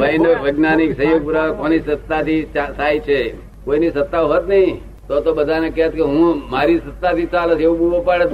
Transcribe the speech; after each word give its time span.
વૈજ્ઞાનિક 0.00 0.90
સહયોગ 0.96 1.22
પુરાવા 1.24 1.52
કોની 1.52 1.80
સત્તાથી 1.80 2.38
થાય 2.78 2.98
છે? 3.00 3.20
કોઈની 3.64 3.90
સત્તા 3.90 4.20
હોત 4.22 4.48
નહીં, 4.48 4.80
તો 5.08 5.20
તો 5.20 5.34
બધાને 5.34 5.68
કહેત 5.70 5.92
કે 5.92 6.02
હું 6.02 6.42
મારી 6.50 6.78
સત્તાથી 6.78 7.26
ચાલે 7.26 7.54
છે, 7.56 7.62
એવું 7.62 7.78
બૂમો 7.78 8.00
પાડે 8.00 8.24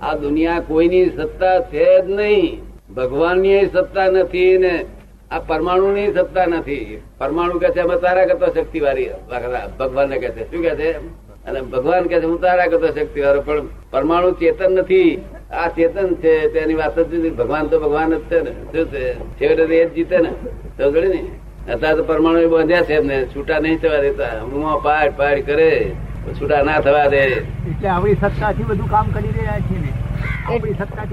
આ 0.00 0.14
દુનિયા 0.16 0.60
કોઈની 0.60 1.06
સત્તા 1.16 1.54
છે 1.72 1.86
જ 2.02 2.10
નહીં. 2.10 2.46
ભગવાનની 2.94 3.66
સત્તા 3.66 4.06
નથી 4.08 4.58
ને 4.58 4.74
આ 5.30 5.38
પરમાણુ 5.38 5.88
ની 5.94 6.12
સત્તા 6.12 6.44
નથી. 6.46 7.00
પરમાણુ 7.18 7.58
કે 7.58 7.68
છે 7.68 7.82
તારા 8.00 8.24
કરતા 8.24 8.46
શક્તિ 8.46 8.78
વાળી 8.80 9.08
ભગવાન 9.78 10.10
કે 10.22 10.28
છે. 10.28 10.42
શું 10.50 10.62
કે 10.62 10.74
છે? 10.80 10.90
અને 11.46 11.60
ભગવાન 11.62 12.04
કે 12.04 12.20
છે, 12.20 12.26
હું 12.26 12.40
તારા 12.40 12.66
કરતા 12.66 12.90
શક્તિ 12.90 13.20
વાળો 13.20 13.40
પણ 13.40 13.66
પરમાણુ 13.90 14.30
ચેતન 14.30 14.72
નથી. 14.72 15.08
આ 15.52 15.68
ચેતન 15.68 16.14
છે 16.14 16.48
તેની 16.48 16.74
વાત 16.74 16.98
જ 16.98 17.32
ભગવાન 17.32 17.66
તો 17.66 17.80
ભગવાન 17.80 18.14
જ 18.14 18.20
છે 18.20 18.40
ને. 18.40 18.50
શું 18.50 18.92
છે? 18.92 19.14
છેવટે 19.14 19.76
એ 19.76 19.88
જ 19.88 19.94
જીતે 19.94 20.18
ને. 20.18 20.30
તો 20.78 20.90
ગણી 20.90 21.08
ને. 21.08 21.72
અત્યારે 21.72 21.96
તો 21.96 22.04
પરમાણુ 22.04 22.48
બાંધ્યા 22.48 22.82
છે 22.82 22.94
એમને. 22.94 23.26
છૂટા 23.36 23.58
નહીં 23.58 23.78
થવા 23.78 24.02
દેતા. 24.02 24.40
હું 24.42 24.82
પાડ 24.82 25.12
પાડ 25.16 25.40
કરે. 25.40 25.92
છૂટા 26.40 26.62
ના 26.62 26.80
થવા 26.80 27.06
દે. 27.06 27.16
એટલે 27.16 27.88
આપણી 27.88 28.14
સત્તાથી 28.14 28.62
બધું 28.62 28.90
કામ 28.90 29.10
કરી 29.10 29.28
રહ્યા 29.28 29.58
છે 29.60 29.80
ને. 29.80 29.92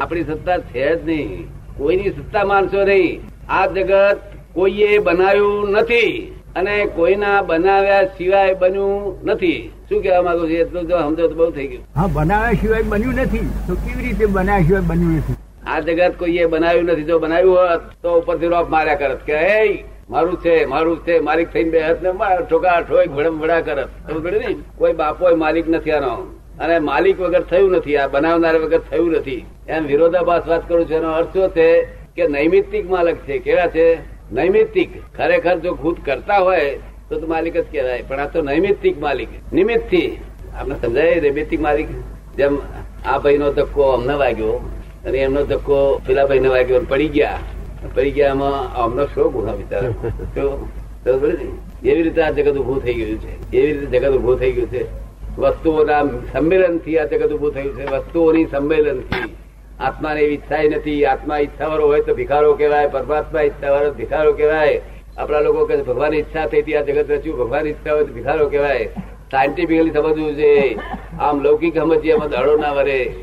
આપણી 0.02 0.24
સત્તા 0.24 0.58
છે 0.58 0.96
જ 0.96 1.06
નહીં. 1.06 1.48
કોઈની 1.78 2.10
સત્તા 2.10 2.44
માનશો 2.44 2.84
નહીં. 2.84 3.22
આ 3.50 3.68
જગત 3.68 4.20
કોઈએ 4.54 4.98
બનાવ્યું 4.98 5.72
નથી. 5.72 6.36
અને 6.56 6.86
કોઈના 6.86 7.42
બનાવ્યા 7.42 8.04
સિવાય 8.04 8.54
બન્યું 8.54 9.26
નથી. 9.26 9.72
શું 9.90 10.02
કેવા 10.02 10.22
માંગુ 10.22 10.40
છું? 10.40 10.58
એટલું 10.58 10.88
જો 10.88 11.00
સમજો 11.00 11.28
તો 11.28 11.36
બહુ 11.36 11.52
થઈ 11.52 11.68
ગયું. 11.68 11.84
હા 11.96 12.08
બનાવ્યા 12.08 12.52
સિવાય 12.52 12.82
બન્યું 12.82 13.14
નથી. 13.14 13.50
તો 13.68 13.76
કેવી 13.76 14.04
રીતે 14.04 14.26
બનાવ્યા 14.26 14.68
સિવાય 14.68 14.82
બન્યું 14.82 15.18
નથી? 15.18 15.36
આ 15.68 15.80
જગત 15.80 16.14
કોઈએ 16.20 16.46
બનાવ્યું 16.46 16.86
નથી. 16.86 17.04
જો 17.04 17.20
બનાવ્યું 17.20 17.56
હોત 17.56 17.82
તો 18.04 18.20
ઉપરથી 18.20 18.48
રોપ 18.48 18.70
માર્યા 18.70 18.96
કરત. 18.96 19.20
કે 19.26 19.38
હે 19.38 19.84
મારું 20.10 20.38
છે 20.38 20.66
મારું 20.66 20.98
છે 20.98 21.20
માલિક 21.20 21.50
થઈને 21.50 21.70
બે 21.70 21.80
હાથ 21.80 22.04
ને 22.04 22.10
ઠોકા 22.50 22.82
ઠોક 22.82 23.08
ભડમ 23.08 23.40
ભડા 23.40 23.62
કરત. 23.62 23.90
ખબર 24.08 24.32
ને? 24.32 24.56
કોઈ 24.78 24.94
બાપો 24.94 25.36
માલિક 25.36 25.70
નથી 25.70 25.92
આનો. 25.92 26.16
અને 26.60 26.80
માલિક 26.80 27.20
વગર 27.20 27.42
થયું 27.42 27.72
નથી. 27.72 27.98
આ 27.98 28.08
બનાવનાર 28.08 28.56
વગર 28.56 28.80
થયું 28.80 29.12
નથી. 29.12 29.46
એમ 29.68 29.86
વિરોધાભાસ 29.86 30.48
વાત 30.48 30.70
કરું 30.70 30.86
છું. 30.86 30.98
એનો 30.98 31.12
અર્થ 31.12 31.28
શું 31.28 31.50
છે? 31.50 31.84
કે 32.16 32.28
નૈમિત્તિક 32.28 32.90
માલક 32.90 33.16
છે. 33.16 33.40
કેવા 33.40 33.68
છે? 33.68 34.15
નૈમિત્તિક. 34.32 34.90
ખરેખર 35.18 35.60
જો 35.60 35.74
ખુદ 35.74 35.98
કરતા 36.06 36.38
હોય, 36.38 36.80
તો 37.10 37.20
તો 37.20 37.28
માલિક 37.28 37.58
જ 37.58 37.66
કહેવાય. 37.72 38.04
પણ 38.08 38.20
આ 38.20 38.26
તો 38.26 38.42
નૈમિત્તિક 38.42 39.02
માલિક. 39.02 39.28
નિમિત્ત. 39.54 39.82
થી 39.82 40.20
આપણે 40.56 40.76
સમજાય 40.76 41.20
નૈમિત્તિક 41.22 41.62
માલિક? 41.62 41.88
જેમ 42.38 42.58
આ 43.06 43.18
ભાઈ 43.18 43.38
નો 43.38 43.54
ધક્કો 43.54 43.82
અમને 43.82 44.14
વાગ્યો, 44.14 44.72
અને 45.06 45.18
એમનો 45.18 45.46
ધક્કો 45.46 46.02
પેલા 46.08 46.26
ભાઈ 46.26 46.40
ને 46.40 46.48
વાગ્યો 46.48 46.80
પડી 46.80 47.08
ગયા. 47.08 47.40
પડી 47.94 48.12
ગયા 48.12 48.30
એમાં 48.30 48.76
અમનો 48.76 49.06
શો 49.06 49.30
ગુનો 49.30 49.58
બિચારા? 49.58 49.90
એવી 51.84 52.04
રીતે 52.04 52.22
આ 52.22 52.32
જગત 52.32 52.58
ઉભું 52.58 52.84
થઈ 52.84 52.94
ગયું 52.94 53.18
છે. 53.20 53.58
એવી 53.58 53.74
રીતે 53.74 54.00
જગત 54.00 54.10
ઉભું 54.10 54.40
થઈ 54.40 54.52
ગયું 54.52 54.68
છે. 54.68 54.86
વસ્તુઓના 55.38 56.04
સંમેલનથી 56.34 56.98
આ 56.98 57.06
જગત 57.06 57.32
ઉભું 57.32 57.54
થયું 57.54 57.76
છે. 57.76 57.86
વસ્તુઓની 57.86 58.46
સંમેલનથી 58.46 59.36
આત્માને 59.80 60.22
ઈચ્છા 60.22 60.64
નથી, 60.64 61.06
આત્મા 61.06 61.38
ઈચ્છાવાળો 61.38 61.88
હોય 61.88 62.02
તો 62.02 62.16
ભિખારો 62.16 62.54
કહેવાય, 62.54 62.88
પરમાત્મા 62.88 63.42
ઈચ્છાવાળો 63.42 63.92
ભિખારો 63.92 64.34
કહેવાય. 64.34 64.82
આપણા 65.18 65.40
લોકો 65.40 65.66
કે 65.66 65.78
ભગવાન 65.78 66.14
ઈચ્છા 66.14 66.46
થઈ 66.46 66.74
આ 66.74 66.82
જગત 66.82 67.12
રચ્યું 67.12 67.38
ભગવાન 67.38 67.68
ઈચ્છા 67.68 67.94
હોય 67.94 68.04
તો 68.04 68.14
ભિખારો 68.14 68.50
કહેવાય. 68.50 68.86
સાયન્ટિફિકલી 69.32 69.92
સમજવું 69.92 70.36
છે, 70.36 70.78
આમ 71.20 71.42
લૌકિક 71.42 71.78
સમજીએ 71.78 72.14
એમાં 72.14 72.30
દડો 72.30 72.58
ના 72.58 72.72
વરે. 72.72 73.14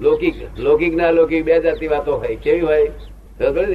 લૌકિક 0.00 0.34
લૌકિક 0.58 0.96
ના 0.96 1.10
લૌકિક 1.10 1.44
બે 1.44 1.60
જાતની 1.60 1.88
વાતો 1.88 2.16
હોય. 2.16 2.36
કેવી 2.36 2.60
હોય? 2.60 2.90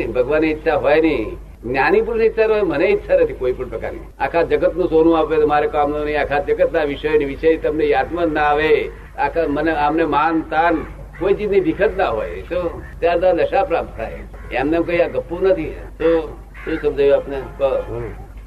ભગવાન 0.07 0.43
ઈચ્છા 0.43 0.75
હોય 0.75 1.01
નહીં. 1.01 1.37
જ્ઞાની 1.63 2.01
પુરુષ 2.01 2.21
ઈચ્છા 2.21 2.45
હોય, 2.45 2.61
મને 2.61 2.85
ઈચ્છા 2.85 3.15
નથી 3.15 3.33
કોઈ 3.33 3.51
પણ 3.51 3.69
પ્રકારની. 3.69 3.99
આખા 4.19 4.41
જગતનું 4.41 4.89
સોનું 4.89 5.19
આપે 5.19 5.35
તો 5.35 5.47
મારે 5.47 5.67
કામનું 5.67 6.05
નહીં 6.05 6.21
આખા 6.21 6.39
જગત 6.39 6.73
ના 6.73 6.83
વિષય 6.83 7.09
વિષય 7.09 7.57
તમને 7.57 7.85
યાદમાં 7.85 8.27
ના 8.27 8.41
આવે. 8.41 8.89
આખા 9.17 9.43
મને, 9.47 9.71
આમને 9.71 10.05
માન 10.05 10.41
તાન 10.41 10.85
કોઈ 11.19 11.33
ચીજની 11.33 11.71
જ 11.71 11.81
ના 11.97 12.09
હોય, 12.09 12.41
તો 12.41 12.81
ત્યાં 12.99 13.19
તો 13.19 13.33
દશા 13.33 13.63
પ્રાપ્ત 13.63 13.97
થાય. 13.97 14.19
એમને 14.51 14.77
કઈ 14.87 14.97
આ 14.97 15.07
ગપ્પું 15.07 15.43
નથી. 15.43 15.69
તો 15.69 16.37
શું 16.65 16.77
સમજાયું 16.81 17.15
આપને. 17.15 17.37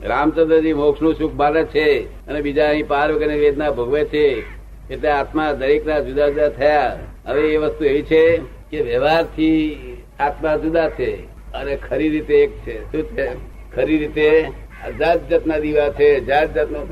રામચંદ્રજી 0.06 0.72
મોક્ષનું 0.72 1.14
સુખ 1.14 1.34
માને 1.34 1.64
છે 1.64 2.02
અને 2.26 2.40
બીજા 2.40 2.68
અહીં 2.68 2.88
પાર 2.88 3.12
વગરની 3.12 3.38
વેદના 3.38 3.70
ભોગવે 3.70 4.04
છે. 4.04 4.42
એટલે 4.90 5.08
આત્મા 5.08 5.52
દરેક 5.52 5.86
ના 5.86 6.00
જુદા 6.00 6.28
જુદા 6.28 6.48
થયા. 6.48 6.96
હવે 7.26 7.40
એ 7.40 7.56
વસ્તુ 7.56 7.84
એવી 7.84 8.02
છે 8.02 8.36
કે 8.70 8.80
વ્યવહારથી 8.80 9.76
આત્મા 10.18 10.56
જુદા 10.56 10.88
છે 10.88 11.16
અને 11.52 11.76
ખરી 11.76 12.08
રીતે 12.08 12.34
એક 12.34 12.50
છે. 12.50 12.92
શું 12.92 13.02
છે? 13.02 13.28
ખરી 13.74 13.98
રીતે 13.98 14.44
આ 14.86 14.90
જાત 14.90 15.28
જાતના 15.28 15.58
દીવા 15.58 15.88
છે, 15.88 16.20
જાત 16.20 16.54
જાતનો 16.54 16.86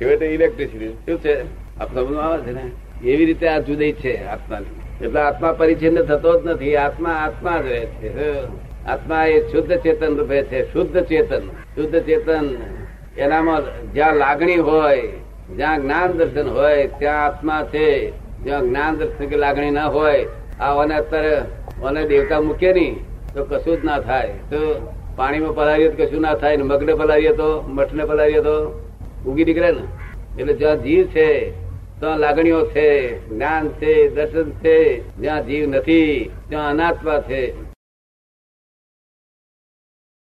છેવટે 0.00 0.26
ઇલેક્ટ્રિસિટી 0.26 0.88
શું 0.88 1.20
છે? 1.20 1.42
આપ 1.80 1.94
સમજમાં 1.94 2.24
આવે 2.24 2.42
છે 2.42 2.52
ને? 2.52 2.70
એવી 3.10 3.24
રીતે 3.24 3.48
આ 3.48 3.58
જુદી 3.58 3.92
છે 3.92 4.24
આત્માની. 4.24 4.81
એટલે 5.00 5.20
આત્મા 5.20 5.52
પરિચ્છિન્ન 5.52 6.02
થતો 6.02 6.40
જ 6.40 6.46
નથી, 6.46 6.76
આત્મા 6.76 7.10
આત્મા 7.10 7.58
જ 7.58 7.66
રહે 7.66 7.86
છે. 7.86 8.38
આત્મા 8.86 9.24
એ 9.24 9.40
શુદ્ધ 9.40 9.72
ચેતન 9.72 10.16
રૂપે 10.16 10.42
છે, 10.42 10.72
શુદ્ધ 10.72 11.00
ચેતન. 11.00 11.42
શુદ્ધ 11.74 12.02
ચેતન 12.02 12.56
એનામાં 13.16 13.62
જ્યાં 13.94 14.14
લાગણી 14.14 14.56
હોય, 14.56 15.02
જ્યાં 15.56 15.82
જ્ઞાન 15.82 16.12
દર્શન 16.12 16.48
હોય, 16.48 16.86
ત્યાં 16.86 17.24
આત્મા 17.24 17.62
છે. 17.62 18.12
જ્યાં 18.44 18.62
જ્ઞાન 18.62 18.96
દર્શન 18.96 19.26
કે 19.26 19.36
લાગણી 19.36 19.70
ના 19.70 19.86
હોય, 19.86 20.26
આ 20.60 20.74
અત્યારે 20.82 21.42
ઓને 21.82 22.06
દેવતા 22.06 22.40
મૂકે 22.40 22.72
નહીં, 22.72 22.94
તો 23.34 23.44
કશું 23.44 23.82
જ 23.82 23.84
ના 23.84 24.00
થાય. 24.00 24.28
તો 24.50 24.92
પાણીમાં 25.16 25.54
પલાવીએ 25.54 25.88
તો 25.88 26.04
કશું 26.04 26.20
ના 26.20 26.34
થાય 26.34 26.56
ને 26.56 26.62
મગને 26.62 26.94
પલાવીએ 26.94 27.32
તો, 27.32 27.64
મઠને 27.68 28.04
પલાવીએ 28.04 28.40
તો 28.40 28.80
ઉગી 29.26 29.44
નીકળે 29.44 29.70
ને. 29.72 29.84
એટલે 30.38 30.54
જ્યાં 30.54 30.82
જીવ 30.82 31.06
છે 31.06 31.52
ત્યાં 32.02 32.20
લાગણીઓ 32.20 32.60
છે 32.66 32.86
જ્ઞાન 33.28 33.66
છે 33.80 33.92
દર્શન 34.14 34.48
છે 34.62 34.76
જ્યાં 35.20 35.44
જીવ 35.46 35.64
નથી 35.68 36.30
ત્યાં 36.48 36.70
અનાત્મા 36.70 37.20
છે. 37.28 37.42